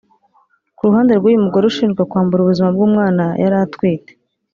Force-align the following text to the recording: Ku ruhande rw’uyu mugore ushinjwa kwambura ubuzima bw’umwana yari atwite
Ku 0.75 0.81
ruhande 0.87 1.11
rw’uyu 1.19 1.43
mugore 1.45 1.65
ushinjwa 1.67 2.07
kwambura 2.09 2.41
ubuzima 2.41 2.69
bw’umwana 2.75 3.25
yari 3.41 3.55
atwite 3.65 4.11